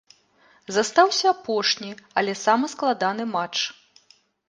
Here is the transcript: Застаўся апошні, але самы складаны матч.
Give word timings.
Застаўся 0.77 1.27
апошні, 1.35 1.91
але 2.23 2.33
самы 2.45 2.65
складаны 2.75 3.23
матч. 3.39 3.57